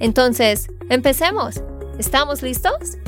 [0.00, 1.62] Entonces, empecemos.
[1.98, 2.98] ¿Estamos listos?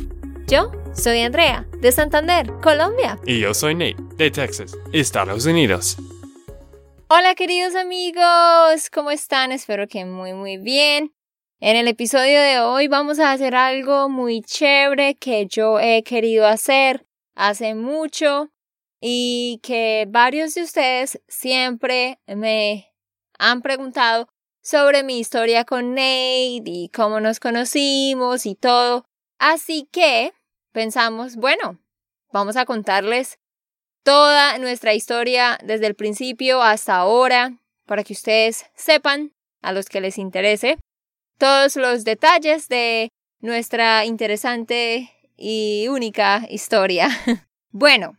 [0.46, 3.18] Yo soy Andrea, de Santander, Colombia.
[3.26, 5.96] Y yo soy Nate, de Texas, Estados Unidos.
[7.08, 9.52] Hola queridos amigos, ¿cómo están?
[9.52, 11.12] Espero que muy muy bien.
[11.60, 16.46] En el episodio de hoy vamos a hacer algo muy chévere que yo he querido
[16.46, 18.50] hacer hace mucho
[19.00, 22.92] y que varios de ustedes siempre me
[23.38, 24.28] han preguntado
[24.66, 29.04] sobre mi historia con Nate y cómo nos conocimos y todo.
[29.38, 30.32] Así que
[30.72, 31.78] pensamos, bueno,
[32.32, 33.38] vamos a contarles
[34.02, 40.00] toda nuestra historia desde el principio hasta ahora para que ustedes sepan, a los que
[40.00, 40.78] les interese,
[41.38, 47.08] todos los detalles de nuestra interesante y única historia.
[47.70, 48.18] bueno,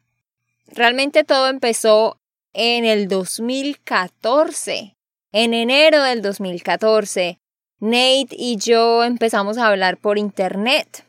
[0.67, 2.21] realmente todo empezó
[2.53, 4.96] en el 2014.
[5.33, 7.39] En enero del 2014,
[7.79, 11.05] Nate y yo empezamos a hablar por internet.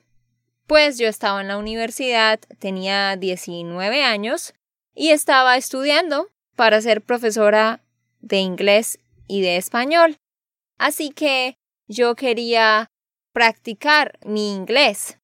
[0.67, 4.55] Pues yo estaba en la universidad, tenía 19 años
[4.93, 7.81] y estaba estudiando para ser profesora
[8.21, 10.17] de inglés y de español.
[10.79, 12.91] Así que yo quería
[13.33, 15.19] practicar mi inglés.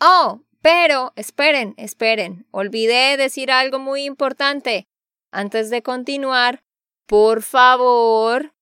[0.00, 4.86] Oh, pero esperen, esperen, olvidé decir algo muy importante.
[5.30, 6.62] Antes de continuar,
[7.06, 8.54] por favor,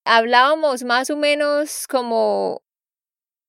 [0.05, 2.62] Hablábamos más o menos como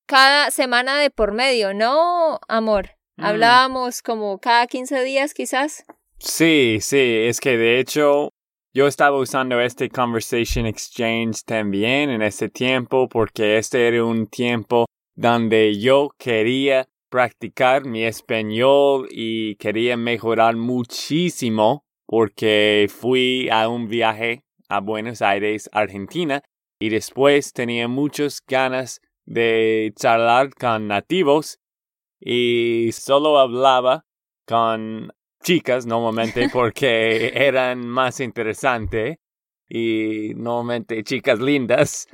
[0.06, 2.92] cada semana de por medio, ¿no, amor?
[3.18, 3.26] Mm.
[3.26, 5.86] Hablábamos como cada 15 días quizás.
[6.20, 8.30] Sí, sí, es que de hecho
[8.74, 14.86] yo estaba usando este Conversation Exchange también en ese tiempo porque este era un tiempo
[15.16, 24.44] donde yo quería practicar mi español y quería mejorar muchísimo porque fui a un viaje
[24.70, 26.42] a Buenos Aires, Argentina,
[26.80, 31.60] y después tenía muchas ganas de charlar con nativos
[32.20, 34.06] y solo hablaba
[34.46, 35.12] con
[35.44, 39.18] chicas normalmente porque eran más interesantes
[39.68, 42.08] y normalmente chicas lindas.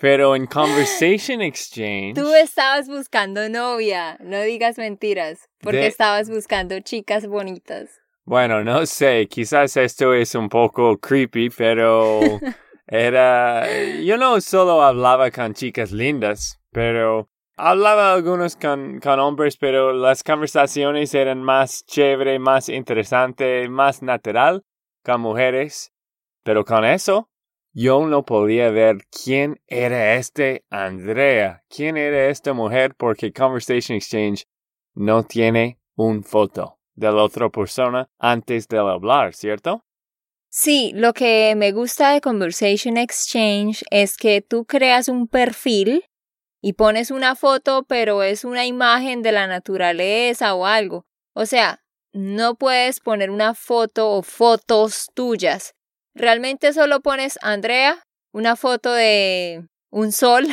[0.00, 2.14] Pero en Conversation Exchange.
[2.14, 8.00] Tú estabas buscando novia, no digas mentiras, porque estabas buscando chicas bonitas.
[8.28, 12.20] Bueno, no sé, quizás esto es un poco creepy, pero
[12.86, 13.66] era...
[14.02, 20.22] Yo no solo hablaba con chicas lindas, pero hablaba algunos con, con hombres, pero las
[20.22, 24.62] conversaciones eran más chévere, más interesante, más natural
[25.02, 25.94] con mujeres.
[26.42, 27.30] Pero con eso,
[27.72, 34.44] yo no podía ver quién era este Andrea, quién era esta mujer, porque Conversation Exchange
[34.94, 39.84] no tiene un foto de la otra persona antes de hablar, ¿cierto?
[40.50, 46.04] Sí, lo que me gusta de Conversation Exchange es que tú creas un perfil
[46.60, 51.06] y pones una foto, pero es una imagen de la naturaleza o algo.
[51.34, 55.74] O sea, no puedes poner una foto o fotos tuyas.
[56.14, 58.02] Realmente solo pones Andrea,
[58.32, 60.46] una foto de un sol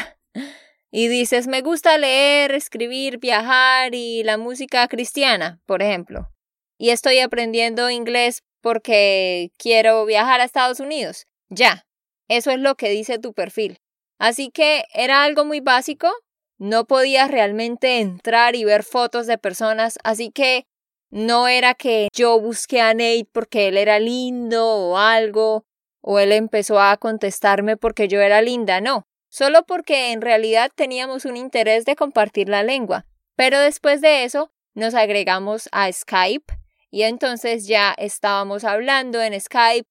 [0.92, 6.35] y dices, me gusta leer, escribir, viajar y la música cristiana, por ejemplo.
[6.78, 11.28] Y estoy aprendiendo inglés porque quiero viajar a Estados Unidos.
[11.50, 11.86] Ya,
[12.28, 13.80] eso es lo que dice tu perfil.
[14.18, 16.10] Así que era algo muy básico,
[16.58, 20.66] no podías realmente entrar y ver fotos de personas, así que
[21.12, 25.66] no era que yo busqué a Nate porque él era lindo o algo,
[26.02, 31.26] o él empezó a contestarme porque yo era linda, no, solo porque en realidad teníamos
[31.26, 33.06] un interés de compartir la lengua.
[33.36, 36.54] Pero después de eso nos agregamos a Skype
[36.96, 39.86] y entonces ya estábamos hablando en Skype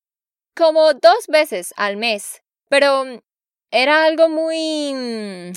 [0.56, 2.43] como dos veces al mes.
[2.71, 3.05] Pero
[3.71, 4.95] era algo muy...
[4.95, 5.53] Mm,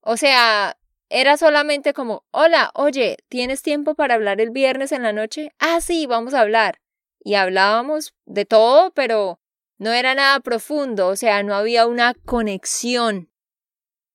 [0.00, 0.78] o sea,
[1.10, 5.52] era solamente como, hola, oye, ¿tienes tiempo para hablar el viernes en la noche?
[5.58, 6.80] Ah, sí, vamos a hablar.
[7.22, 9.40] Y hablábamos de todo, pero
[9.76, 13.28] no era nada profundo, o sea, no había una conexión.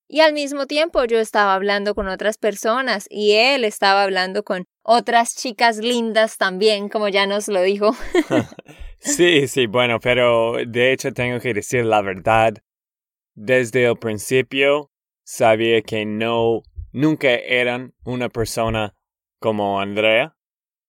[0.08, 4.66] Y al mismo tiempo yo estaba hablando con otras personas y él estaba hablando con
[4.92, 7.96] otras chicas lindas también, como ya nos lo dijo.
[9.00, 12.56] sí, sí, bueno, pero de hecho tengo que decir la verdad
[13.36, 14.92] desde el principio
[15.24, 18.96] sabía que no, nunca eran una persona
[19.40, 20.36] como Andrea.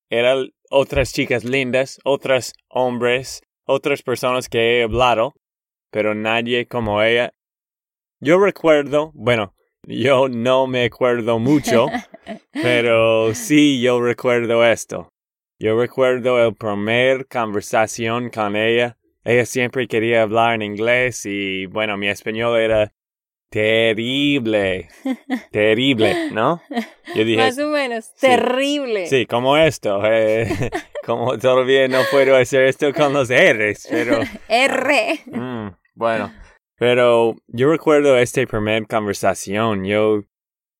[0.08, 5.35] Eran otras chicas lindas, otros hombres, otras personas que he hablado,
[5.91, 7.35] pero nadie como ella.
[8.19, 9.55] Yo recuerdo, bueno,
[9.87, 11.87] yo no me acuerdo mucho,
[12.53, 15.09] pero sí yo recuerdo esto.
[15.59, 21.97] Yo recuerdo el primer conversación con ella ella siempre quería hablar en inglés y bueno,
[21.99, 22.93] mi español era
[23.50, 24.88] terrible,
[25.53, 26.62] terrible, ¿no?
[27.15, 29.06] Yo dije, Más o menos, terrible.
[29.09, 30.71] Sí, como esto, eh,
[31.05, 34.21] como todavía no puedo hacer esto con los R's, pero...
[34.49, 35.21] R.
[35.26, 36.33] Mm, bueno,
[36.81, 40.23] pero yo recuerdo esta primera conversación, yo,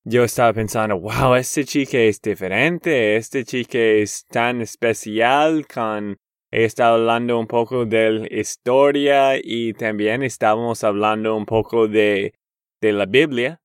[0.03, 6.17] yo estaba pensando, wow, este chica es diferente, este chica es tan especial con
[6.49, 12.33] He estado hablando un poco de la historia y también estábamos hablando un poco de,
[12.81, 13.61] de la Biblia.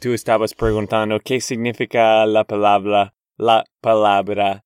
[0.00, 4.64] Tú estabas preguntando qué significa la palabra, la palabra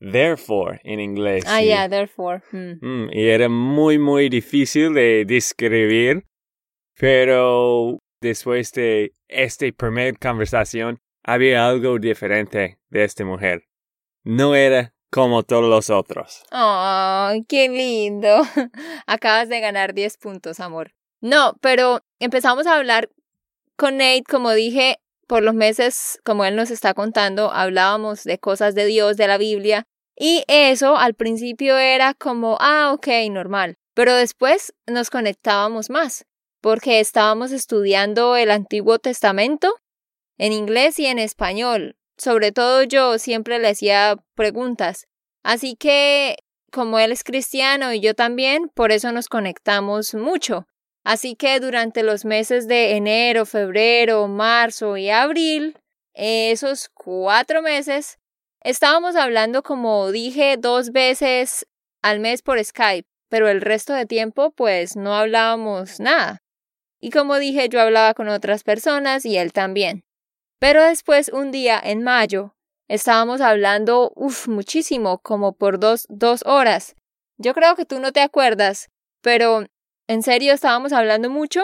[0.00, 1.44] therefore en inglés.
[1.46, 2.42] Ah, yeah, therefore.
[2.50, 2.78] Hmm.
[2.80, 6.24] Mm, y era muy, muy difícil de describir,
[6.98, 13.64] pero después de esta primera conversación había algo diferente de esta mujer.
[14.24, 16.42] No era como todos los otros.
[16.50, 18.42] ¡Ay, qué lindo!
[19.06, 20.92] Acabas de ganar 10 puntos, amor.
[21.20, 23.08] No, pero empezamos a hablar
[23.76, 28.74] con Nate, como dije, por los meses, como él nos está contando, hablábamos de cosas
[28.74, 29.86] de Dios, de la Biblia,
[30.18, 36.24] y eso al principio era como, ah, ok, normal, pero después nos conectábamos más,
[36.60, 39.72] porque estábamos estudiando el Antiguo Testamento
[40.36, 45.06] en inglés y en español, sobre todo yo siempre le hacía preguntas.
[45.44, 46.36] Así que,
[46.72, 50.66] como él es cristiano y yo también, por eso nos conectamos mucho.
[51.04, 55.78] Así que durante los meses de enero, febrero, marzo y abril,
[56.12, 58.17] esos cuatro meses,
[58.68, 61.66] estábamos hablando, como dije, dos veces
[62.02, 66.42] al mes por Skype, pero el resto de tiempo pues no hablábamos nada.
[67.00, 70.04] Y como dije, yo hablaba con otras personas y él también.
[70.58, 72.56] Pero después, un día en mayo,
[72.88, 76.94] estábamos hablando, uff, muchísimo, como por dos, dos horas.
[77.38, 78.88] Yo creo que tú no te acuerdas,
[79.22, 79.64] pero
[80.08, 81.62] en serio estábamos hablando mucho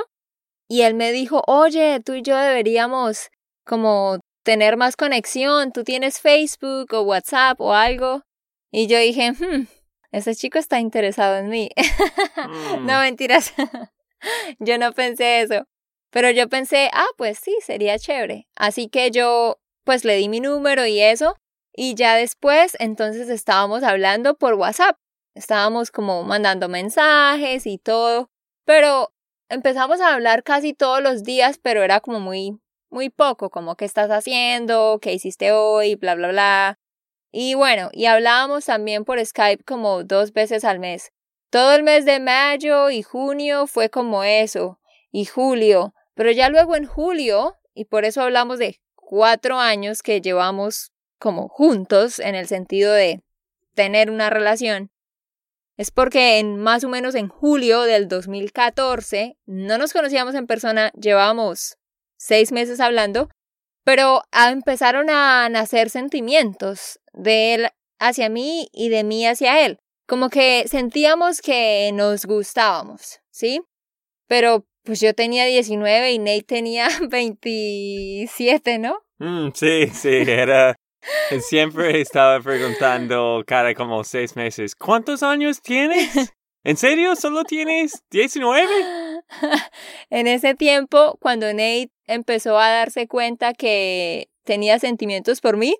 [0.68, 3.28] y él me dijo, oye, tú y yo deberíamos
[3.66, 8.22] como tener más conexión, tú tienes Facebook o WhatsApp o algo.
[8.70, 9.66] Y yo dije, hmm,
[10.12, 11.70] ese chico está interesado en mí.
[12.80, 13.00] no mm.
[13.00, 13.52] mentiras.
[14.60, 15.64] yo no pensé eso.
[16.10, 18.46] Pero yo pensé, ah, pues sí, sería chévere.
[18.54, 21.36] Así que yo, pues le di mi número y eso.
[21.72, 24.96] Y ya después, entonces estábamos hablando por WhatsApp.
[25.34, 28.30] Estábamos como mandando mensajes y todo.
[28.64, 29.12] Pero
[29.48, 32.60] empezamos a hablar casi todos los días, pero era como muy,
[32.94, 36.78] muy poco, como qué estás haciendo, qué hiciste hoy, bla, bla, bla.
[37.32, 41.12] Y bueno, y hablábamos también por Skype como dos veces al mes.
[41.50, 46.76] Todo el mes de mayo y junio fue como eso, y julio, pero ya luego
[46.76, 52.46] en julio, y por eso hablamos de cuatro años que llevamos como juntos en el
[52.46, 53.22] sentido de
[53.74, 54.92] tener una relación,
[55.76, 60.92] es porque en más o menos en julio del 2014 no nos conocíamos en persona,
[60.92, 61.76] llevábamos
[62.18, 63.28] seis meses hablando,
[63.84, 67.68] pero empezaron a nacer sentimientos de él
[67.98, 69.78] hacia mí y de mí hacia él.
[70.06, 73.62] Como que sentíamos que nos gustábamos, ¿sí?
[74.26, 78.98] Pero pues yo tenía 19 y Nate tenía 27, ¿no?
[79.18, 80.76] Mm, sí, sí, era
[81.40, 86.32] Siempre estaba preguntando cada como seis meses, ¿cuántos años tienes?
[86.64, 87.14] ¿En serio?
[87.14, 88.68] ¿Solo tienes 19?
[90.10, 95.76] en ese tiempo, cuando Nate empezó a darse cuenta que tenía sentimientos por mí,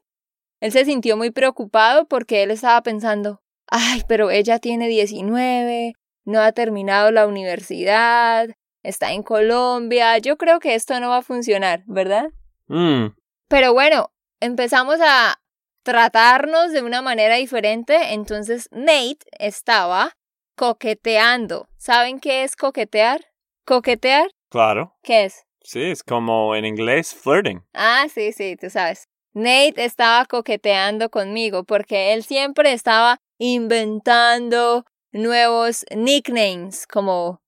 [0.60, 5.92] él se sintió muy preocupado porque él estaba pensando, ay, pero ella tiene 19,
[6.24, 8.48] no ha terminado la universidad,
[8.82, 12.30] está en Colombia, yo creo que esto no va a funcionar, ¿verdad?
[12.68, 13.08] Mm.
[13.48, 15.38] Pero bueno, empezamos a
[15.82, 20.16] tratarnos de una manera diferente, entonces Nate estaba
[20.56, 21.68] coqueteando.
[21.76, 23.20] ¿Saben qué es coquetear?
[23.66, 24.30] ¿Coquetear?
[24.50, 24.96] Claro.
[25.02, 25.43] ¿Qué es?
[25.64, 27.64] Sí, es como en inglés flirting.
[27.72, 29.08] Ah, sí, sí, tú sabes.
[29.32, 37.40] Nate estaba coqueteando conmigo porque él siempre estaba inventando nuevos nicknames como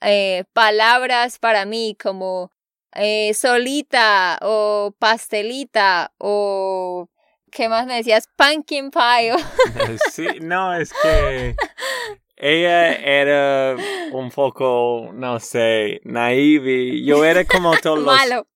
[0.00, 2.52] eh, palabras para mí como
[2.94, 7.08] eh, solita o pastelita o
[7.50, 8.28] ¿qué más me decías?
[8.36, 9.34] Pumpkin pie.
[10.12, 11.56] sí, no, es que
[12.36, 13.76] ella era
[14.12, 17.02] un poco, no sé, naive.
[17.04, 18.06] Yo era como todos los...
[18.06, 18.46] Malo.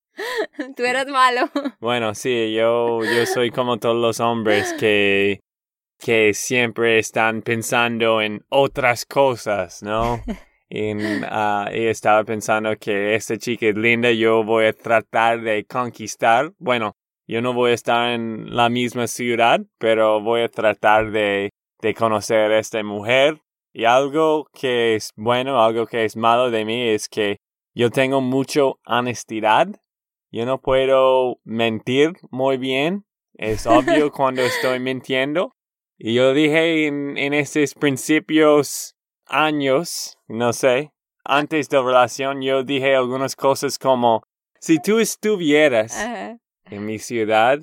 [0.75, 1.49] Tú eras malo.
[1.79, 5.39] Bueno, sí, yo, yo soy como todos los hombres que,
[5.97, 10.21] que siempre están pensando en otras cosas, ¿no?
[10.71, 16.51] Ah, y estaba pensando que esta chica es linda, yo voy a tratar de conquistar.
[16.59, 16.95] Bueno,
[17.27, 21.49] yo no voy a estar en la misma ciudad, pero voy a tratar de,
[21.81, 23.41] de conocer a esta mujer.
[23.73, 27.37] Y algo que es bueno, algo que es malo de mí es que
[27.73, 29.67] yo tengo mucho honestidad.
[30.31, 33.05] Yo no puedo mentir muy bien.
[33.33, 35.55] Es obvio cuando estoy mintiendo.
[35.97, 38.95] Y yo dije en, en estos principios
[39.25, 40.91] años, no sé,
[41.23, 44.23] antes de la relación, yo dije algunas cosas como,
[44.59, 45.95] si tú estuvieras
[46.65, 47.59] en mi ciudad,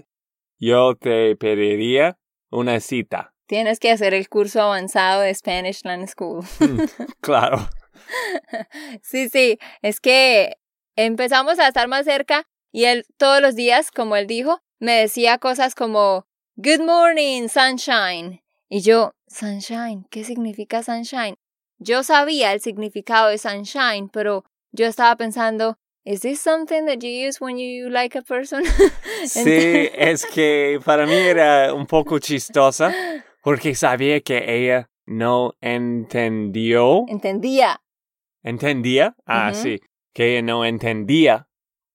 [0.58, 2.18] yo te pediría
[2.50, 3.34] una cita.
[3.46, 6.44] Tienes que hacer el curso avanzado de Spanish Land School.
[6.58, 6.80] Mm,
[7.20, 7.68] claro.
[9.02, 10.56] sí, sí, es que
[10.96, 15.38] empezamos a estar más cerca y él todos los días, como él dijo, me decía
[15.38, 16.26] cosas como
[16.56, 18.42] Good morning, sunshine.
[18.68, 21.36] Y yo, sunshine, ¿qué significa sunshine?
[21.78, 27.10] Yo sabía el significado de sunshine, pero yo estaba pensando, ¿Is this something that you
[27.10, 28.62] use when you like a person?
[29.26, 32.94] sí, es que para mí era un poco chistosa
[33.46, 37.04] porque sabía que ella no entendió.
[37.06, 37.80] Entendía.
[38.42, 39.14] ¿Entendía?
[39.24, 39.78] Ah, sí.
[40.12, 41.46] Que ella no entendía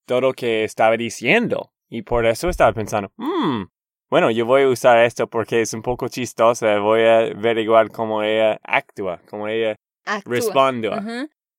[0.06, 1.74] todo lo que estaba diciendo.
[1.90, 3.64] Y por eso estaba pensando, mmm,
[4.10, 6.80] bueno, yo voy a usar esto porque es un poco chistosa.
[6.80, 9.76] Voy a averiguar cómo ella actúa, cómo ella
[10.24, 10.90] responde.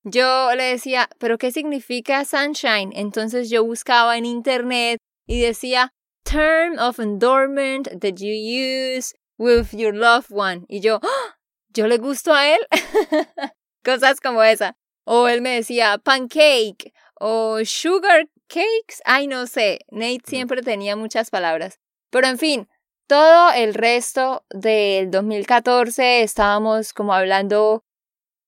[0.05, 2.93] Yo le decía, ¿pero qué significa sunshine?
[2.95, 4.97] Entonces yo buscaba en internet
[5.27, 5.93] y decía,
[6.25, 10.65] term of endearment that you use with your loved one.
[10.69, 11.39] Y yo, ¡Ah!
[11.69, 12.61] ¿yo le gusto a él?
[13.85, 14.77] Cosas como esa.
[15.05, 19.01] O él me decía, pancake o sugar cakes.
[19.05, 19.81] Ay, no sé.
[19.91, 21.81] Nate siempre tenía muchas palabras.
[22.11, 22.69] Pero en fin,
[23.07, 27.85] todo el resto del 2014 estábamos como hablando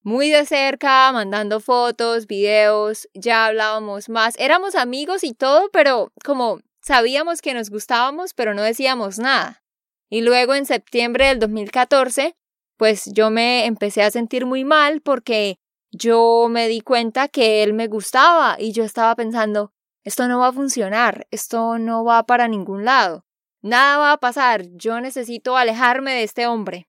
[0.05, 6.61] muy de cerca, mandando fotos, videos, ya hablábamos más, éramos amigos y todo, pero como
[6.83, 9.64] sabíamos que nos gustábamos, pero no decíamos nada.
[10.11, 12.37] Y luego en septiembre del 2014,
[12.77, 15.59] pues yo me empecé a sentir muy mal porque
[15.91, 20.49] yo me di cuenta que él me gustaba y yo estaba pensando, esto no va
[20.49, 23.25] a funcionar, esto no va para ningún lado.
[23.63, 26.89] Nada va a pasar, yo necesito alejarme de este hombre.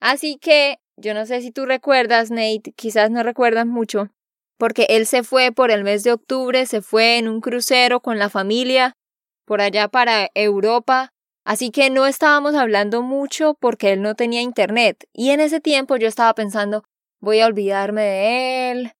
[0.00, 4.10] Así que, yo no sé si tú recuerdas, Nate, quizás no recuerdas mucho,
[4.58, 8.18] porque él se fue por el mes de octubre, se fue en un crucero con
[8.18, 8.92] la familia,
[9.46, 11.13] por allá para Europa,
[11.44, 15.96] así que no estábamos hablando mucho porque él no tenía internet, y en ese tiempo
[15.96, 16.84] yo estaba pensando,
[17.20, 18.92] voy a olvidarme de él,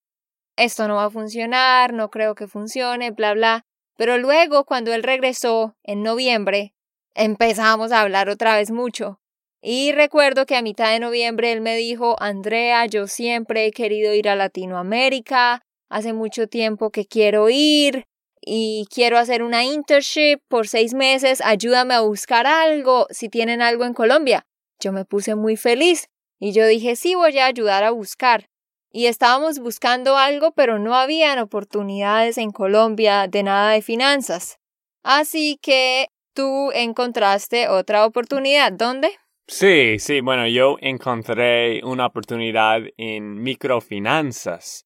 [0.57, 3.65] esto no va a funcionar, no creo que funcione, bla, bla.
[3.97, 6.73] Pero luego, cuando él regresó en noviembre,
[7.13, 9.19] empezamos a hablar otra vez mucho.
[9.61, 14.13] Y recuerdo que a mitad de noviembre él me dijo, Andrea, yo siempre he querido
[14.13, 18.05] ir a Latinoamérica, hace mucho tiempo que quiero ir
[18.41, 23.85] y quiero hacer una internship por seis meses, ayúdame a buscar algo, si tienen algo
[23.85, 24.45] en Colombia.
[24.79, 28.49] Yo me puse muy feliz y yo dije, sí, voy a ayudar a buscar.
[28.91, 34.57] Y estábamos buscando algo, pero no habían oportunidades en Colombia de nada de finanzas.
[35.03, 38.71] Así que tú encontraste otra oportunidad.
[38.71, 39.09] ¿Dónde?
[39.47, 44.85] Sí, sí, bueno, yo encontré una oportunidad en microfinanzas.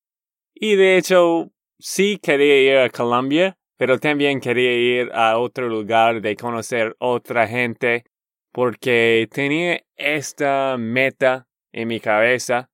[0.53, 6.21] Y de hecho, sí quería ir a Colombia, pero también quería ir a otro lugar
[6.21, 8.03] de conocer otra gente,
[8.51, 12.69] porque tenía esta meta en mi cabeza.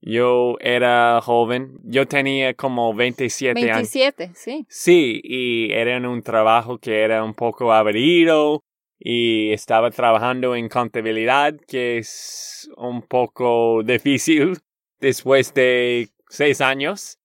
[0.00, 3.92] Yo era joven, yo tenía como 27, años.
[3.92, 4.64] 27, sí.
[4.68, 8.62] Sí, y era en un trabajo que era un poco aburrido
[8.98, 14.56] y estaba trabajando en contabilidad, que es un poco difícil
[15.00, 17.17] después de seis años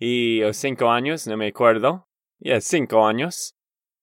[0.00, 2.08] y o cinco años, no me acuerdo.
[2.40, 3.54] Ya, cinco años.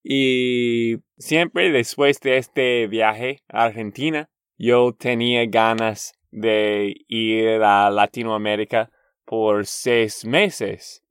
[0.04, 8.92] Y siempre después de este viaje a Argentina, yo tenía ganas de ir a Latinoamérica
[9.25, 11.04] por seis meses.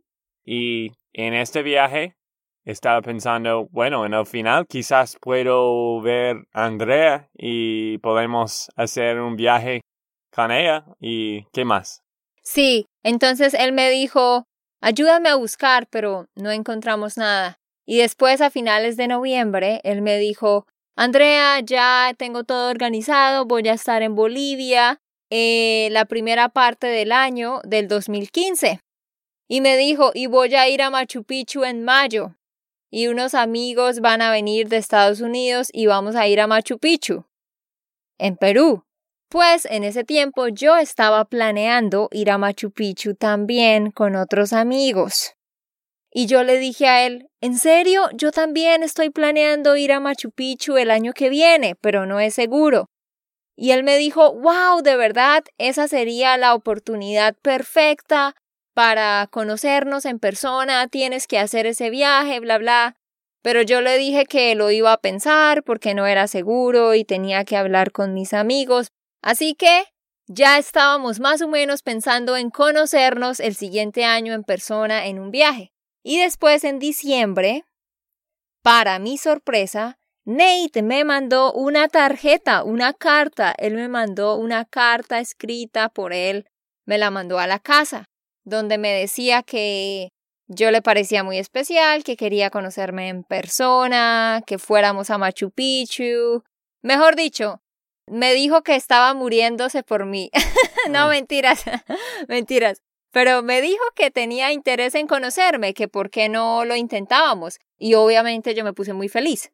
[0.44, 2.16] Y en este viaje
[2.64, 9.34] estaba pensando, bueno, en el final quizás puedo ver a Andrea y podemos hacer un
[9.34, 9.80] viaje
[10.32, 12.02] con ella y qué más.
[12.42, 14.46] Sí, entonces él me dijo,
[14.80, 17.58] ayúdame a buscar, pero no encontramos nada.
[17.86, 20.66] Y después a finales de noviembre, él me dijo,
[20.96, 27.12] Andrea, ya tengo todo organizado, voy a estar en Bolivia eh, la primera parte del
[27.12, 28.80] año del 2015.
[29.48, 32.34] Y me dijo, y voy a ir a Machu Picchu en mayo
[32.90, 36.78] y unos amigos van a venir de Estados Unidos y vamos a ir a Machu
[36.78, 37.26] Picchu,
[38.18, 38.85] en Perú.
[39.28, 45.34] Pues en ese tiempo yo estaba planeando ir a Machu Picchu también con otros amigos.
[46.12, 50.30] Y yo le dije a él, en serio, yo también estoy planeando ir a Machu
[50.30, 52.86] Picchu el año que viene, pero no es seguro.
[53.56, 58.34] Y él me dijo, wow, de verdad, esa sería la oportunidad perfecta
[58.74, 62.94] para conocernos en persona, tienes que hacer ese viaje, bla, bla.
[63.42, 67.44] Pero yo le dije que lo iba a pensar porque no era seguro y tenía
[67.44, 68.92] que hablar con mis amigos.
[69.22, 69.84] Así que
[70.26, 75.30] ya estábamos más o menos pensando en conocernos el siguiente año en persona en un
[75.30, 75.72] viaje.
[76.02, 77.64] Y después en diciembre,
[78.62, 83.54] para mi sorpresa, Nate me mandó una tarjeta, una carta.
[83.58, 86.48] Él me mandó una carta escrita por él.
[86.84, 88.08] Me la mandó a la casa
[88.46, 90.12] donde me decía que
[90.48, 96.44] yo le parecía muy especial, que quería conocerme en persona, que fuéramos a Machu Picchu.
[96.82, 97.60] Mejor dicho,
[98.08, 100.30] me dijo que estaba muriéndose por mí.
[100.90, 101.08] no, ah.
[101.08, 101.64] mentiras,
[102.28, 102.82] mentiras.
[103.12, 107.58] Pero me dijo que tenía interés en conocerme, que por qué no lo intentábamos.
[107.78, 109.52] Y obviamente yo me puse muy feliz.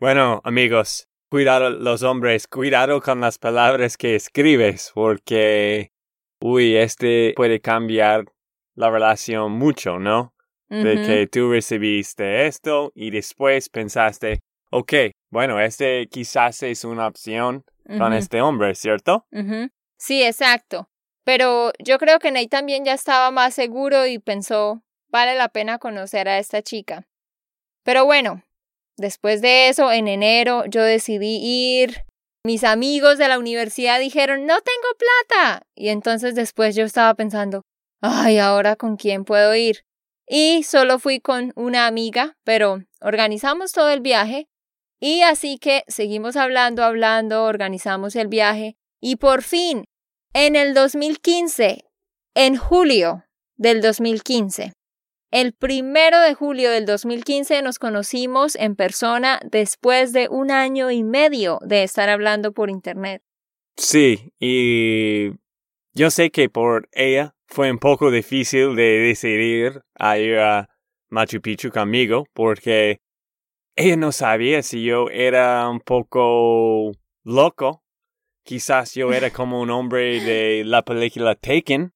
[0.00, 5.92] Bueno, amigos, cuidado los hombres, cuidado con las palabras que escribes, porque,
[6.40, 8.24] uy, este puede cambiar
[8.74, 10.32] la relación mucho, ¿no?
[10.68, 14.40] De que tú recibiste esto y después pensaste,
[14.72, 14.92] ok,
[15.30, 19.26] bueno, este quizás es una opción con este hombre, ¿cierto?
[19.98, 20.88] Sí, exacto.
[21.24, 25.78] Pero yo creo que Nate también ya estaba más seguro y pensó, vale la pena
[25.78, 27.06] conocer a esta chica.
[27.82, 28.42] Pero bueno,
[28.96, 32.04] después de eso, en enero yo decidí ir.
[32.46, 35.66] Mis amigos de la universidad dijeron, no tengo plata.
[35.74, 37.62] Y entonces después yo estaba pensando,
[38.02, 39.84] ay, ahora con quién puedo ir.
[40.26, 44.48] Y solo fui con una amiga, pero organizamos todo el viaje
[45.06, 49.84] y así que seguimos hablando, hablando, organizamos el viaje y por fin,
[50.32, 51.84] en el 2015,
[52.34, 53.22] en julio
[53.58, 54.72] del 2015,
[55.30, 61.04] el primero de julio del 2015 nos conocimos en persona después de un año y
[61.04, 63.22] medio de estar hablando por internet.
[63.76, 65.32] Sí, y
[65.92, 70.70] yo sé que por ella fue un poco difícil de decidir a ir a
[71.10, 73.02] Machu Picchu conmigo porque
[73.76, 76.92] ella no sabía si yo era un poco
[77.24, 77.82] loco.
[78.44, 81.92] Quizás yo era como un hombre de la película Taken.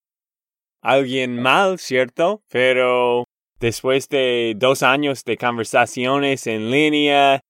[0.80, 2.42] Alguien mal, ¿cierto?
[2.48, 3.24] Pero
[3.60, 7.40] después de dos años de conversaciones en línea,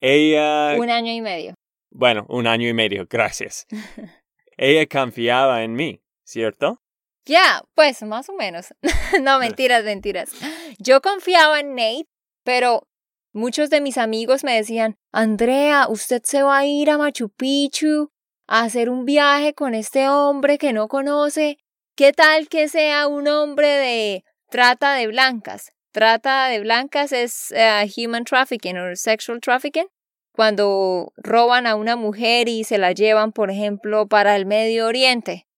[0.00, 0.74] ella...
[0.76, 1.54] Un año y medio.
[1.90, 3.66] Bueno, un año y medio, gracias.
[4.56, 6.82] ella confiaba en mí, ¿cierto?
[7.24, 8.74] Ya, pues más o menos.
[9.22, 10.32] no, mentiras, mentiras.
[10.78, 12.06] Yo confiaba en Nate,
[12.42, 12.88] pero
[13.32, 18.10] muchos de mis amigos me decían, Andrea, usted se va a ir a Machu Picchu
[18.46, 21.58] a hacer un viaje con este hombre que no conoce.
[21.96, 25.72] ¿Qué tal que sea un hombre de trata de blancas?
[25.92, 29.86] Trata de blancas es eh, human trafficking o sexual trafficking.
[30.32, 35.48] Cuando roban a una mujer y se la llevan, por ejemplo, para el Medio Oriente.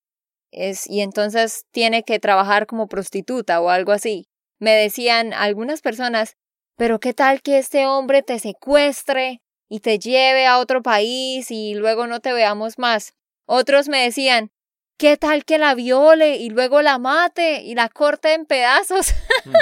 [0.51, 4.29] Es, y entonces tiene que trabajar como prostituta o algo así.
[4.59, 6.37] Me decían algunas personas,
[6.81, 11.75] pero qué tal que este hombre te secuestre y te lleve a otro país y
[11.75, 13.13] luego no te veamos más.
[13.45, 14.51] Otros me decían,
[14.97, 19.13] ¿qué tal que la viole y luego la mate y la corte en pedazos?
[19.45, 19.53] Mm.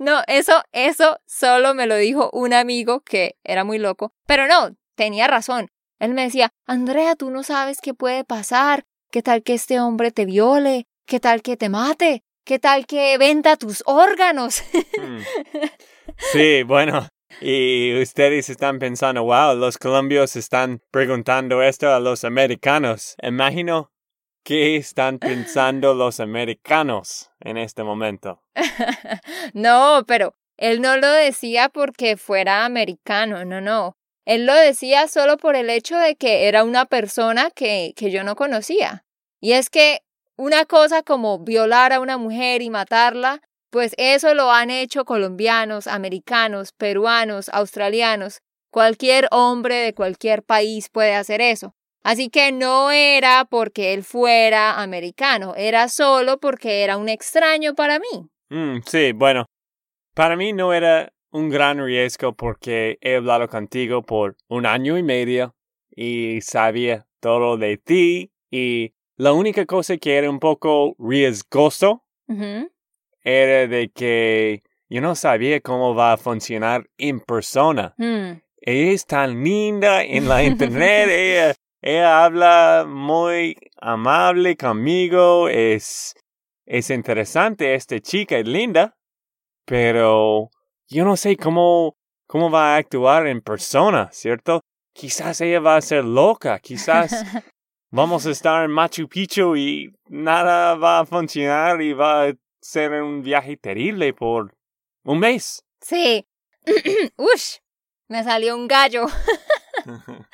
[0.00, 4.12] no, eso, eso solo me lo dijo un amigo que era muy loco.
[4.26, 5.68] Pero no, tenía razón.
[6.00, 8.82] Él me decía, Andrea, tú no sabes qué puede pasar.
[9.12, 10.88] ¿Qué tal que este hombre te viole?
[11.06, 12.24] ¿Qué tal que te mate?
[12.44, 14.62] ¿Qué tal que venda tus órganos?
[15.00, 15.20] Mm.
[16.32, 17.08] Sí, bueno,
[17.40, 23.16] y ustedes están pensando, wow, los colombios están preguntando esto a los americanos.
[23.22, 23.90] Imagino
[24.44, 28.42] qué están pensando los americanos en este momento.
[29.54, 33.96] no, pero él no lo decía porque fuera americano, no, no.
[34.26, 38.22] Él lo decía solo por el hecho de que era una persona que, que yo
[38.22, 39.06] no conocía.
[39.40, 40.00] Y es que
[40.36, 43.40] una cosa como violar a una mujer y matarla
[43.74, 48.38] pues eso lo han hecho colombianos, americanos, peruanos, australianos.
[48.70, 51.74] Cualquier hombre de cualquier país puede hacer eso.
[52.04, 57.98] Así que no era porque él fuera americano, era solo porque era un extraño para
[57.98, 58.28] mí.
[58.48, 59.46] Mm, sí, bueno,
[60.14, 65.02] para mí no era un gran riesgo porque he hablado contigo por un año y
[65.02, 65.56] medio
[65.90, 72.04] y sabía todo de ti y la única cosa que era un poco riesgoso
[73.22, 77.94] era de que yo no sabía cómo va a funcionar en persona.
[77.96, 78.40] Hmm.
[78.60, 86.14] Ella es tan linda en la internet, ella, ella habla muy amable conmigo, es,
[86.64, 88.96] es interesante, esta chica es linda,
[89.66, 90.50] pero
[90.88, 91.96] yo no sé cómo,
[92.26, 94.60] cómo va a actuar en persona, ¿cierto?
[94.94, 97.12] Quizás ella va a ser loca, quizás
[97.94, 102.90] vamos a estar en Machu Picchu y nada va a funcionar y va a ser
[103.00, 104.56] un viaje terrible por
[105.04, 105.64] un mes.
[105.80, 106.26] Sí.
[107.16, 107.58] Ush,
[108.08, 109.06] me salió un gallo.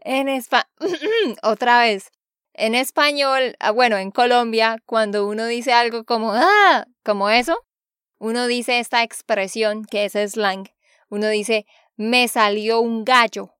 [0.00, 0.70] en español,
[1.42, 2.10] otra vez.
[2.54, 7.58] En español, ah, bueno, en Colombia, cuando uno dice algo como ah, como eso,
[8.18, 10.70] uno dice esta expresión que es slang.
[11.10, 13.54] Uno dice me salió un gallo.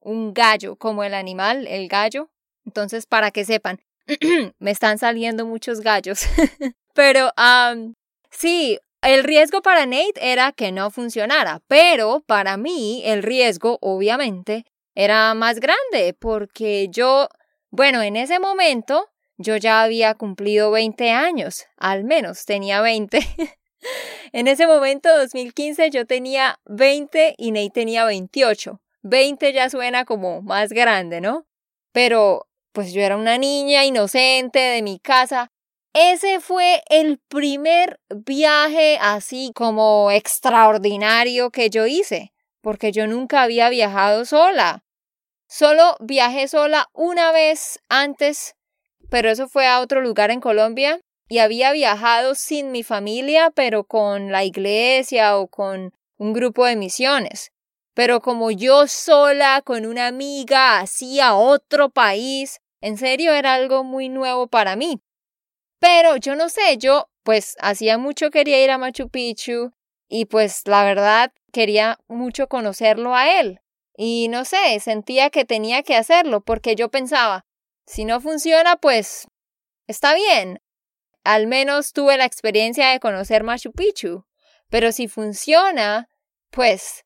[0.00, 2.30] Un gallo, como el animal, el gallo.
[2.66, 3.80] Entonces, para que sepan,
[4.58, 6.20] me están saliendo muchos gallos.
[6.94, 7.30] Pero
[8.30, 14.64] sí, el riesgo para Nate era que no funcionara, pero para mí el riesgo, obviamente,
[14.94, 17.28] era más grande porque yo,
[17.70, 23.20] bueno, en ese momento yo ya había cumplido 20 años, al menos tenía 20.
[24.32, 28.80] en ese momento, 2015, yo tenía 20 y Nate tenía 28.
[29.02, 31.46] 20 ya suena como más grande, ¿no?
[31.92, 35.50] Pero pues yo era una niña inocente de mi casa
[35.98, 43.70] ese fue el primer viaje así como extraordinario que yo hice, porque yo nunca había
[43.70, 44.84] viajado sola.
[45.48, 48.56] Solo viajé sola una vez antes,
[49.08, 53.84] pero eso fue a otro lugar en Colombia, y había viajado sin mi familia, pero
[53.84, 57.52] con la iglesia o con un grupo de misiones.
[57.94, 63.84] Pero como yo sola, con una amiga, así a otro país, en serio era algo
[63.84, 65.00] muy nuevo para mí.
[65.78, 69.72] Pero yo no sé, yo pues hacía mucho quería ir a Machu Picchu
[70.08, 73.60] y pues la verdad quería mucho conocerlo a él.
[73.96, 77.46] Y no sé, sentía que tenía que hacerlo porque yo pensaba,
[77.86, 79.26] si no funciona, pues
[79.86, 80.60] está bien.
[81.24, 84.24] Al menos tuve la experiencia de conocer Machu Picchu.
[84.68, 86.08] Pero si funciona,
[86.50, 87.04] pues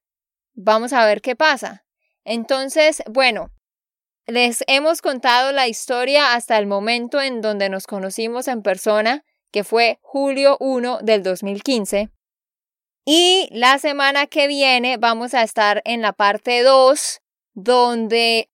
[0.52, 1.84] vamos a ver qué pasa.
[2.24, 3.50] Entonces, bueno,
[4.30, 9.64] les hemos contado la historia hasta el momento en donde nos conocimos en persona, que
[9.64, 12.10] fue julio 1 del 2015.
[13.04, 17.20] Y la semana que viene vamos a estar en la parte 2,
[17.54, 18.50] donde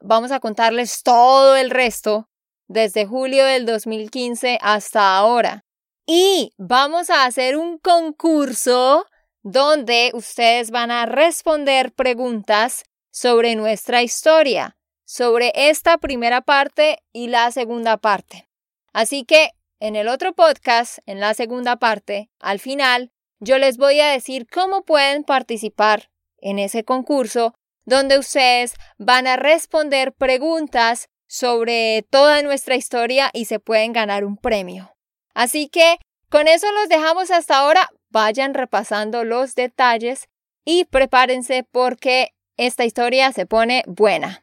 [0.00, 2.28] vamos a contarles todo el resto
[2.66, 5.64] desde julio del 2015 hasta ahora.
[6.04, 9.06] Y vamos a hacer un concurso
[9.42, 14.76] donde ustedes van a responder preguntas sobre nuestra historia
[15.12, 18.48] sobre esta primera parte y la segunda parte.
[18.94, 24.00] Así que en el otro podcast, en la segunda parte, al final, yo les voy
[24.00, 27.52] a decir cómo pueden participar en ese concurso
[27.84, 34.38] donde ustedes van a responder preguntas sobre toda nuestra historia y se pueden ganar un
[34.38, 34.94] premio.
[35.34, 35.98] Así que
[36.30, 37.90] con eso los dejamos hasta ahora.
[38.08, 40.30] Vayan repasando los detalles
[40.64, 44.42] y prepárense porque esta historia se pone buena.